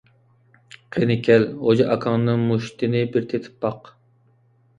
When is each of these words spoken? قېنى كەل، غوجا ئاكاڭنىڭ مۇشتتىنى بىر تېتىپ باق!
قېنى 0.95 1.17
كەل، 1.27 1.45
غوجا 1.65 1.87
ئاكاڭنىڭ 1.97 2.41
مۇشتتىنى 2.47 3.05
بىر 3.13 3.29
تېتىپ 3.35 3.53
باق! 3.67 3.93